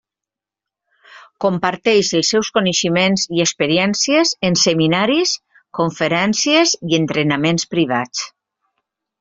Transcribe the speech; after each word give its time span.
Comparteix 1.43 2.09
els 2.19 2.31
seus 2.33 2.49
coneixements 2.55 3.27
i 3.39 3.43
experiències 3.45 4.33
en 4.51 4.59
seminaris, 4.65 5.35
conferències 5.81 6.75
i 6.93 7.01
entrenaments 7.01 7.69
privats. 7.77 8.27